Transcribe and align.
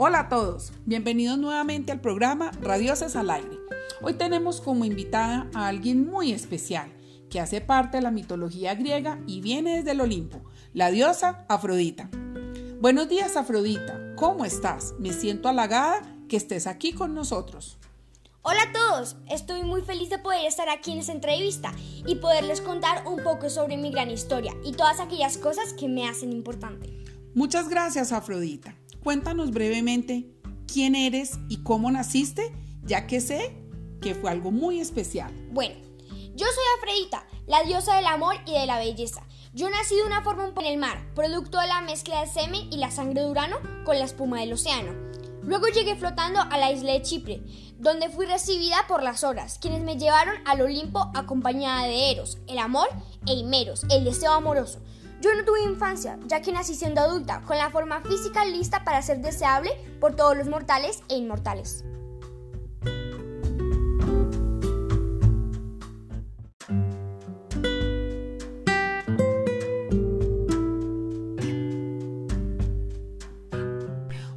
Hola 0.00 0.20
a 0.20 0.28
todos, 0.28 0.70
bienvenidos 0.86 1.38
nuevamente 1.38 1.90
al 1.90 2.00
programa 2.00 2.52
Radiosas 2.60 3.16
al 3.16 3.30
Aire. 3.30 3.58
Hoy 4.00 4.14
tenemos 4.14 4.60
como 4.60 4.84
invitada 4.84 5.50
a 5.54 5.66
alguien 5.66 6.06
muy 6.06 6.30
especial 6.30 6.92
que 7.28 7.40
hace 7.40 7.60
parte 7.60 7.96
de 7.96 8.04
la 8.04 8.12
mitología 8.12 8.76
griega 8.76 9.18
y 9.26 9.40
viene 9.40 9.78
desde 9.78 9.90
el 9.90 10.00
Olimpo, 10.00 10.40
la 10.72 10.92
diosa 10.92 11.44
Afrodita. 11.48 12.08
Buenos 12.80 13.08
días 13.08 13.36
Afrodita, 13.36 14.14
¿cómo 14.14 14.44
estás? 14.44 14.94
Me 15.00 15.12
siento 15.12 15.48
halagada 15.48 16.02
que 16.28 16.36
estés 16.36 16.68
aquí 16.68 16.92
con 16.92 17.12
nosotros. 17.12 17.76
Hola 18.42 18.60
a 18.68 18.72
todos, 18.72 19.16
estoy 19.28 19.64
muy 19.64 19.82
feliz 19.82 20.10
de 20.10 20.20
poder 20.20 20.46
estar 20.46 20.68
aquí 20.68 20.92
en 20.92 20.98
esta 20.98 21.10
entrevista 21.10 21.72
y 22.06 22.14
poderles 22.14 22.60
contar 22.60 23.04
un 23.04 23.20
poco 23.24 23.50
sobre 23.50 23.76
mi 23.76 23.90
gran 23.90 24.12
historia 24.12 24.52
y 24.64 24.74
todas 24.74 25.00
aquellas 25.00 25.38
cosas 25.38 25.72
que 25.72 25.88
me 25.88 26.08
hacen 26.08 26.32
importante. 26.32 26.88
Muchas 27.34 27.68
gracias 27.68 28.12
Afrodita. 28.12 28.76
Cuéntanos 29.08 29.52
brevemente 29.52 30.26
quién 30.70 30.94
eres 30.94 31.38
y 31.48 31.62
cómo 31.62 31.90
naciste, 31.90 32.54
ya 32.82 33.06
que 33.06 33.22
sé 33.22 33.56
que 34.02 34.14
fue 34.14 34.30
algo 34.30 34.50
muy 34.50 34.80
especial. 34.80 35.32
Bueno, 35.50 35.76
yo 36.34 36.44
soy 36.44 36.64
Afrodita, 36.76 37.26
la 37.46 37.62
diosa 37.62 37.96
del 37.96 38.04
amor 38.04 38.36
y 38.44 38.52
de 38.52 38.66
la 38.66 38.78
belleza. 38.78 39.22
Yo 39.54 39.70
nací 39.70 39.96
de 39.96 40.02
una 40.02 40.20
forma 40.20 40.52
en 40.54 40.66
el 40.66 40.76
mar, 40.76 41.14
producto 41.14 41.58
de 41.58 41.68
la 41.68 41.80
mezcla 41.80 42.20
de 42.20 42.26
semen 42.26 42.70
y 42.70 42.76
la 42.76 42.90
sangre 42.90 43.22
de 43.22 43.30
Urano 43.30 43.56
con 43.86 43.98
la 43.98 44.04
espuma 44.04 44.40
del 44.40 44.52
océano. 44.52 44.92
Luego 45.42 45.68
llegué 45.68 45.96
flotando 45.96 46.42
a 46.42 46.58
la 46.58 46.70
isla 46.70 46.92
de 46.92 47.00
Chipre, 47.00 47.40
donde 47.78 48.10
fui 48.10 48.26
recibida 48.26 48.84
por 48.88 49.02
las 49.02 49.24
horas, 49.24 49.58
quienes 49.58 49.80
me 49.84 49.96
llevaron 49.96 50.34
al 50.44 50.60
Olimpo 50.60 51.10
acompañada 51.14 51.86
de 51.86 52.10
Eros, 52.10 52.36
el 52.46 52.58
amor, 52.58 52.88
e 53.26 53.32
Himeros, 53.32 53.84
el 53.88 54.04
deseo 54.04 54.32
amoroso. 54.32 54.80
Yo 55.20 55.34
no 55.34 55.44
tuve 55.44 55.62
infancia, 55.64 56.16
ya 56.26 56.40
que 56.42 56.52
nací 56.52 56.76
siendo 56.76 57.00
adulta, 57.00 57.42
con 57.44 57.58
la 57.58 57.70
forma 57.70 58.00
física 58.02 58.44
lista 58.44 58.84
para 58.84 59.02
ser 59.02 59.20
deseable 59.20 59.72
por 60.00 60.14
todos 60.14 60.36
los 60.36 60.46
mortales 60.46 61.02
e 61.08 61.16
inmortales. 61.16 61.84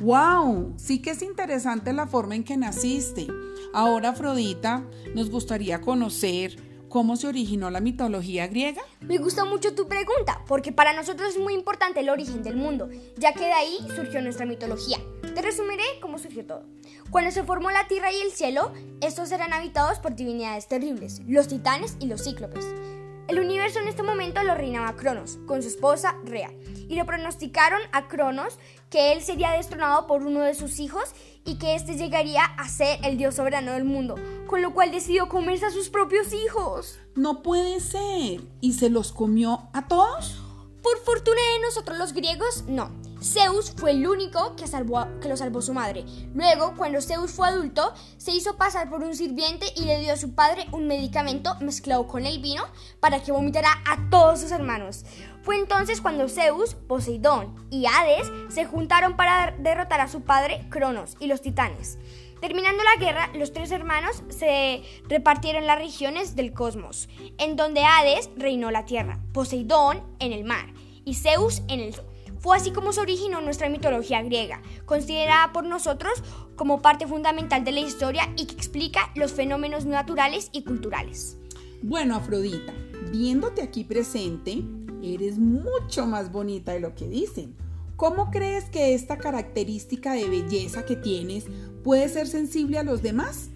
¡Wow! 0.00 0.74
Sí 0.76 1.00
que 1.00 1.12
es 1.12 1.22
interesante 1.22 1.92
la 1.92 2.08
forma 2.08 2.34
en 2.34 2.42
que 2.42 2.56
naciste. 2.56 3.28
Ahora, 3.72 4.10
Afrodita, 4.10 4.84
nos 5.14 5.30
gustaría 5.30 5.80
conocer 5.80 6.56
¿Cómo 6.94 7.16
se 7.16 7.26
originó 7.26 7.70
la 7.70 7.80
mitología 7.80 8.46
griega? 8.46 8.80
Me 9.00 9.18
gusta 9.18 9.44
mucho 9.44 9.74
tu 9.74 9.88
pregunta, 9.88 10.44
porque 10.46 10.70
para 10.70 10.92
nosotros 10.92 11.30
es 11.30 11.40
muy 11.40 11.52
importante 11.52 11.98
el 11.98 12.08
origen 12.08 12.44
del 12.44 12.54
mundo, 12.54 12.88
ya 13.16 13.32
que 13.32 13.46
de 13.46 13.52
ahí 13.52 13.78
surgió 13.96 14.22
nuestra 14.22 14.46
mitología. 14.46 14.98
Te 15.34 15.42
resumiré 15.42 15.82
cómo 16.00 16.18
surgió 16.18 16.46
todo. 16.46 16.62
Cuando 17.10 17.32
se 17.32 17.42
formó 17.42 17.72
la 17.72 17.88
tierra 17.88 18.12
y 18.12 18.20
el 18.20 18.30
cielo, 18.30 18.72
estos 19.00 19.32
eran 19.32 19.52
habitados 19.52 19.98
por 19.98 20.14
divinidades 20.14 20.68
terribles, 20.68 21.20
los 21.26 21.48
titanes 21.48 21.96
y 21.98 22.06
los 22.06 22.22
cíclopes. 22.22 22.64
El 23.26 23.40
universo 23.40 23.80
en 23.80 23.88
este 23.88 24.04
momento 24.04 24.44
lo 24.44 24.54
reinaba 24.54 24.94
Cronos, 24.94 25.40
con 25.46 25.62
su 25.62 25.68
esposa 25.70 26.14
Rea, 26.24 26.52
y 26.88 26.94
le 26.94 27.04
pronosticaron 27.04 27.80
a 27.90 28.06
Cronos 28.06 28.60
que 28.88 29.12
él 29.12 29.20
sería 29.20 29.50
destronado 29.50 30.06
por 30.06 30.24
uno 30.24 30.42
de 30.42 30.54
sus 30.54 30.78
hijos 30.78 31.10
y 31.44 31.58
que 31.58 31.74
éste 31.74 31.96
llegaría 31.96 32.44
a 32.44 32.68
ser 32.68 33.00
el 33.02 33.18
dios 33.18 33.34
soberano 33.34 33.72
del 33.72 33.82
mundo, 33.82 34.14
con 34.54 34.62
lo 34.62 34.72
cual 34.72 34.92
decidió 34.92 35.28
comerse 35.28 35.66
a 35.66 35.70
sus 35.72 35.88
propios 35.88 36.32
hijos. 36.32 37.00
No 37.16 37.42
puede 37.42 37.80
ser. 37.80 38.40
¿Y 38.60 38.74
se 38.74 38.88
los 38.88 39.10
comió 39.10 39.68
a 39.72 39.88
todos? 39.88 40.40
Por 40.80 40.96
fortuna 40.98 41.40
de 41.54 41.62
nosotros 41.66 41.98
los 41.98 42.12
griegos, 42.12 42.62
no. 42.68 42.92
Zeus 43.20 43.72
fue 43.76 43.90
el 43.90 44.06
único 44.06 44.54
que, 44.54 44.68
salvó, 44.68 45.08
que 45.20 45.28
lo 45.28 45.36
salvó 45.36 45.60
su 45.60 45.74
madre. 45.74 46.04
Luego, 46.34 46.74
cuando 46.76 47.02
Zeus 47.02 47.32
fue 47.32 47.48
adulto, 47.48 47.94
se 48.16 48.30
hizo 48.30 48.56
pasar 48.56 48.88
por 48.88 49.02
un 49.02 49.16
sirviente 49.16 49.66
y 49.74 49.86
le 49.86 49.98
dio 49.98 50.12
a 50.12 50.16
su 50.16 50.36
padre 50.36 50.68
un 50.70 50.86
medicamento 50.86 51.56
mezclado 51.60 52.06
con 52.06 52.24
el 52.24 52.40
vino 52.40 52.62
para 53.00 53.24
que 53.24 53.32
vomitara 53.32 53.82
a 53.84 54.08
todos 54.08 54.38
sus 54.38 54.52
hermanos. 54.52 55.04
Fue 55.42 55.56
entonces 55.56 56.00
cuando 56.00 56.28
Zeus, 56.28 56.76
Poseidón 56.76 57.66
y 57.70 57.86
Hades 57.86 58.30
se 58.50 58.66
juntaron 58.66 59.16
para 59.16 59.50
derrotar 59.58 60.00
a 60.00 60.06
su 60.06 60.20
padre 60.20 60.64
Cronos 60.70 61.16
y 61.18 61.26
los 61.26 61.42
titanes. 61.42 61.98
Terminando 62.44 62.82
la 62.84 63.02
guerra, 63.02 63.30
los 63.38 63.54
tres 63.54 63.70
hermanos 63.70 64.22
se 64.28 64.82
repartieron 65.08 65.66
las 65.66 65.78
regiones 65.78 66.36
del 66.36 66.52
cosmos, 66.52 67.08
en 67.38 67.56
donde 67.56 67.84
Hades 67.84 68.28
reinó 68.36 68.70
la 68.70 68.84
tierra, 68.84 69.18
Poseidón 69.32 70.02
en 70.18 70.34
el 70.34 70.44
mar 70.44 70.66
y 71.06 71.14
Zeus 71.14 71.62
en 71.68 71.80
el 71.80 71.94
sol. 71.94 72.04
Fue 72.40 72.54
así 72.54 72.70
como 72.70 72.92
se 72.92 73.00
originó 73.00 73.40
nuestra 73.40 73.70
mitología 73.70 74.22
griega, 74.22 74.60
considerada 74.84 75.54
por 75.54 75.64
nosotros 75.64 76.22
como 76.54 76.82
parte 76.82 77.06
fundamental 77.06 77.64
de 77.64 77.72
la 77.72 77.80
historia 77.80 78.30
y 78.36 78.44
que 78.44 78.56
explica 78.56 79.10
los 79.14 79.32
fenómenos 79.32 79.86
naturales 79.86 80.50
y 80.52 80.64
culturales. 80.64 81.38
Bueno, 81.80 82.14
Afrodita, 82.14 82.74
viéndote 83.10 83.62
aquí 83.62 83.84
presente, 83.84 84.62
eres 85.02 85.38
mucho 85.38 86.04
más 86.04 86.30
bonita 86.30 86.72
de 86.72 86.80
lo 86.80 86.94
que 86.94 87.08
dicen. 87.08 87.56
¿Cómo 87.96 88.30
crees 88.30 88.64
que 88.64 88.94
esta 88.94 89.18
característica 89.18 90.12
de 90.12 90.28
belleza 90.28 90.84
que 90.84 90.96
tienes 90.96 91.44
puede 91.82 92.08
ser 92.08 92.26
sensible 92.26 92.78
a 92.78 92.82
los 92.82 93.02
demás? 93.02 93.48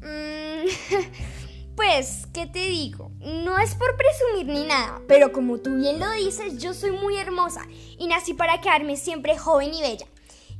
Mm, 0.00 0.68
Pues, 1.76 2.28
¿qué 2.32 2.46
te 2.46 2.66
digo? 2.66 3.10
No 3.18 3.58
es 3.58 3.74
por 3.74 3.96
presumir 3.96 4.46
ni 4.46 4.64
nada, 4.64 5.00
pero 5.08 5.32
como 5.32 5.58
tú 5.58 5.74
bien 5.74 5.98
lo 5.98 6.08
dices, 6.12 6.58
yo 6.58 6.72
soy 6.72 6.92
muy 6.92 7.16
hermosa 7.16 7.66
y 7.98 8.06
nací 8.06 8.32
para 8.32 8.60
quedarme 8.60 8.96
siempre 8.96 9.36
joven 9.36 9.74
y 9.74 9.80
bella. 9.80 10.06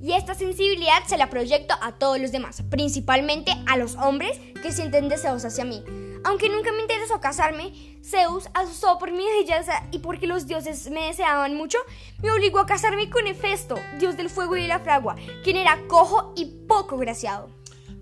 Y 0.01 0.15
esta 0.15 0.35
sensibilidad 0.35 1.05
se 1.07 1.17
la 1.17 1.31
proyecto 1.31 1.75
a 1.81 1.93
todos 1.93 2.19
los 2.19 2.33
demás, 2.33 2.63
principalmente 2.69 3.53
a 3.67 3.77
los 3.77 3.95
hombres 3.95 4.41
que 4.61 4.73
sienten 4.73 5.09
deseos 5.09 5.45
hacia 5.45 5.65
mí. 5.65 5.85
Aunque 6.25 6.49
nunca 6.49 6.73
me 6.73 6.83
interesó 6.83 7.21
casarme, 7.21 7.73
Zeus, 8.03 8.49
asustado 8.55 8.99
por 8.99 9.13
mi 9.13 9.25
belleza 9.25 9.87
y 9.93 9.99
porque 9.99 10.27
los 10.27 10.47
dioses 10.47 10.91
me 10.91 11.07
deseaban 11.07 11.55
mucho, 11.55 11.79
me 12.23 12.33
obligó 12.33 12.59
a 12.59 12.67
casarme 12.67 13.11
con 13.11 13.27
Hefesto, 13.27 13.77
dios 13.99 14.17
del 14.17 14.31
fuego 14.31 14.57
y 14.57 14.63
de 14.63 14.69
la 14.69 14.81
fragua, 14.81 15.17
quien 15.43 15.57
era 15.57 15.87
cojo 15.87 16.33
y 16.37 16.47
poco 16.67 16.97
graciado. 16.97 17.51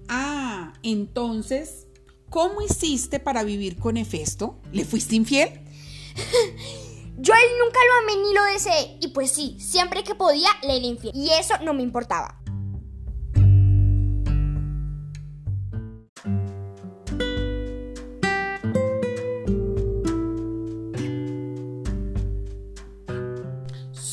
Ah, 0.09 0.73
entonces 0.83 1.87
¿Cómo 2.33 2.63
hiciste 2.63 3.21
para 3.21 3.45
vivir 3.45 3.79
con 3.79 3.99
Hefesto? 3.99 4.59
¿Le 4.73 4.87
fuiste 4.87 5.17
infiel? 5.17 5.51
Yo 7.19 7.35
a 7.35 7.37
él 7.37 7.51
nunca 7.63 7.79
lo 7.87 7.95
amé 8.03 8.27
ni 8.27 8.35
lo 8.35 8.45
deseé. 8.45 8.97
Y 9.03 9.09
pues 9.09 9.31
sí, 9.31 9.59
siempre 9.61 10.03
que 10.03 10.15
podía 10.15 10.49
le 10.63 10.79
era 10.79 10.87
infiel. 10.87 11.13
Y 11.15 11.29
eso 11.29 11.53
no 11.63 11.75
me 11.75 11.83
importaba. 11.83 12.42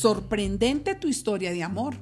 Sorprendente 0.00 0.94
tu 0.94 1.08
historia 1.08 1.52
de 1.52 1.62
amor. 1.62 1.94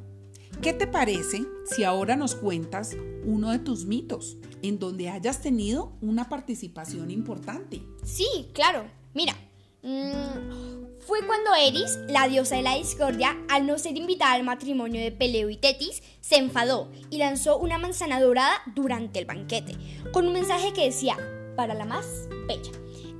¿Qué 0.62 0.72
te 0.72 0.86
parece 0.86 1.44
si 1.64 1.82
ahora 1.82 2.14
nos 2.14 2.36
cuentas 2.36 2.96
uno 3.24 3.50
de 3.50 3.58
tus 3.58 3.86
mitos 3.86 4.36
en 4.62 4.78
donde 4.78 5.08
hayas 5.08 5.42
tenido 5.42 5.96
una 6.00 6.28
participación 6.28 7.10
importante? 7.10 7.82
Sí, 8.04 8.50
claro. 8.54 8.88
Mira, 9.14 9.34
mm, 9.82 11.00
fue 11.00 11.26
cuando 11.26 11.52
Eris, 11.56 11.98
la 12.06 12.28
diosa 12.28 12.54
de 12.54 12.62
la 12.62 12.76
discordia, 12.76 13.36
al 13.48 13.66
no 13.66 13.76
ser 13.78 13.96
invitada 13.96 14.34
al 14.34 14.44
matrimonio 14.44 15.00
de 15.00 15.10
Peleo 15.10 15.50
y 15.50 15.56
Tetis, 15.56 16.00
se 16.20 16.36
enfadó 16.36 16.92
y 17.10 17.18
lanzó 17.18 17.58
una 17.58 17.78
manzana 17.78 18.20
dorada 18.20 18.62
durante 18.76 19.18
el 19.18 19.24
banquete, 19.24 19.76
con 20.12 20.24
un 20.24 20.34
mensaje 20.34 20.72
que 20.72 20.84
decía, 20.84 21.16
para 21.56 21.74
la 21.74 21.84
más 21.84 22.06
bella. 22.46 22.70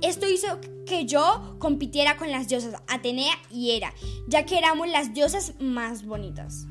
Esto 0.01 0.27
hizo 0.29 0.59
que 0.85 1.05
yo 1.05 1.55
compitiera 1.59 2.17
con 2.17 2.31
las 2.31 2.47
diosas 2.47 2.81
Atenea 2.87 3.33
y 3.51 3.71
Hera, 3.71 3.93
ya 4.27 4.45
que 4.45 4.57
éramos 4.57 4.87
las 4.87 5.13
diosas 5.13 5.53
más 5.59 6.05
bonitas. 6.05 6.65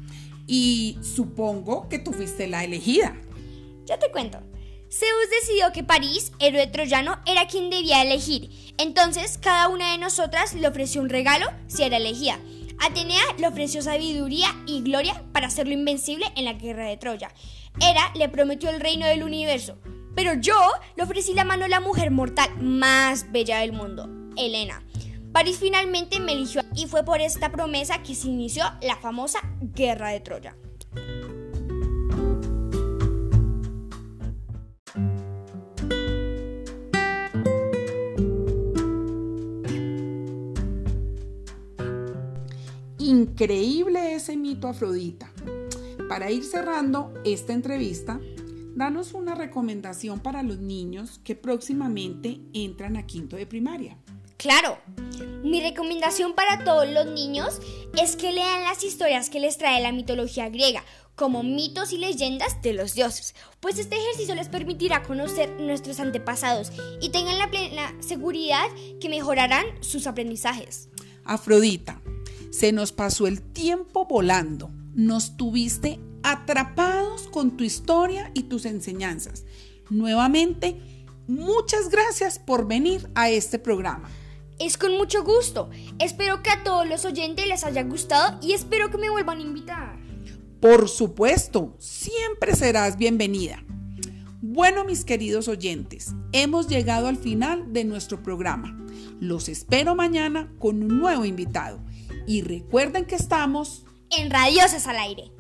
Y 0.46 0.98
supongo 1.02 1.88
que 1.88 1.98
tú 1.98 2.12
fuiste 2.12 2.48
la 2.48 2.64
elegida. 2.64 3.14
Ya 3.84 3.98
te 3.98 4.10
cuento. 4.10 4.40
Zeus 4.90 5.30
decidió 5.30 5.70
que 5.72 5.84
París, 5.84 6.32
héroe 6.38 6.66
troyano, 6.66 7.18
era 7.26 7.46
quien 7.46 7.68
debía 7.68 8.02
elegir. 8.02 8.50
Entonces, 8.78 9.36
cada 9.36 9.68
una 9.68 9.92
de 9.92 9.98
nosotras 9.98 10.54
le 10.54 10.66
ofreció 10.66 11.02
un 11.02 11.10
regalo 11.10 11.46
si 11.66 11.82
era 11.82 11.98
elegida. 11.98 12.38
Atenea 12.80 13.22
le 13.38 13.46
ofreció 13.48 13.82
sabiduría 13.82 14.48
y 14.66 14.82
gloria 14.82 15.22
para 15.32 15.48
hacerlo 15.48 15.74
invencible 15.74 16.26
en 16.36 16.46
la 16.46 16.54
guerra 16.54 16.86
de 16.86 16.96
Troya. 16.96 17.30
Hera 17.80 18.12
le 18.14 18.28
prometió 18.28 18.70
el 18.70 18.80
reino 18.80 19.06
del 19.06 19.24
universo. 19.24 19.78
Pero 20.18 20.34
yo 20.34 20.56
le 20.96 21.04
ofrecí 21.04 21.32
la 21.32 21.44
mano 21.44 21.66
a 21.66 21.68
la 21.68 21.78
mujer 21.78 22.10
mortal 22.10 22.50
más 22.60 23.30
bella 23.30 23.60
del 23.60 23.70
mundo, 23.70 24.08
Helena. 24.36 24.82
París 25.30 25.58
finalmente 25.60 26.18
me 26.18 26.32
eligió 26.32 26.62
y 26.74 26.88
fue 26.88 27.04
por 27.04 27.20
esta 27.20 27.52
promesa 27.52 28.02
que 28.02 28.16
se 28.16 28.26
inició 28.26 28.64
la 28.82 28.96
famosa 28.96 29.38
Guerra 29.60 30.08
de 30.08 30.18
Troya. 30.18 30.56
Increíble 42.98 44.16
ese 44.16 44.36
mito 44.36 44.66
Afrodita. 44.66 45.30
Para 46.08 46.32
ir 46.32 46.42
cerrando 46.42 47.14
esta 47.24 47.52
entrevista, 47.52 48.18
danos 48.78 49.12
una 49.12 49.34
recomendación 49.34 50.20
para 50.20 50.42
los 50.42 50.58
niños 50.58 51.20
que 51.24 51.34
próximamente 51.34 52.40
entran 52.54 52.96
a 52.96 53.06
quinto 53.06 53.36
de 53.36 53.46
primaria. 53.46 53.98
Claro, 54.36 54.78
mi 55.42 55.60
recomendación 55.60 56.34
para 56.34 56.62
todos 56.62 56.88
los 56.88 57.06
niños 57.06 57.60
es 58.00 58.14
que 58.14 58.32
lean 58.32 58.62
las 58.62 58.84
historias 58.84 59.30
que 59.30 59.40
les 59.40 59.58
trae 59.58 59.82
la 59.82 59.90
mitología 59.90 60.48
griega, 60.48 60.84
como 61.16 61.42
mitos 61.42 61.92
y 61.92 61.98
leyendas 61.98 62.62
de 62.62 62.72
los 62.72 62.94
dioses, 62.94 63.34
pues 63.58 63.80
este 63.80 63.96
ejercicio 63.96 64.36
les 64.36 64.48
permitirá 64.48 65.02
conocer 65.02 65.50
nuestros 65.58 65.98
antepasados 65.98 66.70
y 67.02 67.08
tengan 67.08 67.38
la 67.38 67.50
plena 67.50 67.92
seguridad 67.98 68.68
que 69.00 69.08
mejorarán 69.08 69.66
sus 69.80 70.06
aprendizajes. 70.06 70.88
Afrodita, 71.24 72.00
se 72.52 72.70
nos 72.70 72.92
pasó 72.92 73.26
el 73.26 73.42
tiempo 73.42 74.06
volando, 74.06 74.70
nos 74.94 75.36
tuviste 75.36 75.98
atrapados 76.22 77.28
con 77.28 77.56
tu 77.56 77.64
historia 77.64 78.30
y 78.34 78.44
tus 78.44 78.64
enseñanzas. 78.64 79.44
Nuevamente, 79.90 80.80
muchas 81.26 81.88
gracias 81.88 82.38
por 82.38 82.66
venir 82.66 83.08
a 83.14 83.30
este 83.30 83.58
programa. 83.58 84.08
Es 84.58 84.76
con 84.76 84.96
mucho 84.96 85.22
gusto. 85.22 85.70
Espero 85.98 86.42
que 86.42 86.50
a 86.50 86.64
todos 86.64 86.88
los 86.88 87.04
oyentes 87.04 87.46
les 87.46 87.64
haya 87.64 87.84
gustado 87.84 88.38
y 88.42 88.52
espero 88.52 88.90
que 88.90 88.98
me 88.98 89.10
vuelvan 89.10 89.38
a 89.38 89.42
invitar. 89.42 89.98
Por 90.60 90.88
supuesto, 90.88 91.76
siempre 91.78 92.56
serás 92.56 92.96
bienvenida. 92.96 93.62
Bueno, 94.40 94.84
mis 94.84 95.04
queridos 95.04 95.46
oyentes, 95.46 96.12
hemos 96.32 96.68
llegado 96.68 97.06
al 97.06 97.16
final 97.16 97.72
de 97.72 97.84
nuestro 97.84 98.22
programa. 98.22 98.76
Los 99.20 99.48
espero 99.48 99.94
mañana 99.94 100.52
con 100.58 100.82
un 100.82 100.98
nuevo 100.98 101.24
invitado. 101.24 101.80
Y 102.26 102.42
recuerden 102.42 103.04
que 103.04 103.14
estamos 103.14 103.84
en 104.10 104.30
Radiosas 104.30 104.86
al 104.88 104.96
aire. 104.96 105.37